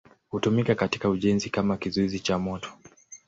[0.29, 2.69] Hutumika katika ujenzi kama kizuizi cha moto.